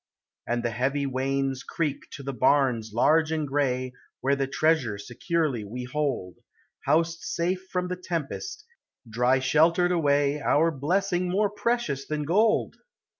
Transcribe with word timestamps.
l 0.47 0.53
& 0.53 0.53
And 0.55 0.63
the 0.65 0.71
heavy 0.71 1.05
wains 1.05 1.61
creak 1.61 2.09
to 2.13 2.23
the 2.23 2.33
barns 2.33 2.89
large 2.91 3.31
and 3.31 3.47
gray, 3.47 3.93
Where 4.19 4.35
the 4.35 4.47
treasure 4.47 4.97
securely 4.97 5.63
we 5.63 5.83
hold, 5.83 6.37
Housed 6.87 7.19
safe 7.21 7.67
from 7.71 7.87
the 7.87 7.97
tempest, 7.97 8.65
dry 9.07 9.37
sheltered 9.37 9.91
away. 9.91 10.41
Our 10.41 10.71
blessing 10.71 11.29
more 11.29 11.51
precious 11.51 12.07
than 12.07 12.23
gold! 12.23 12.77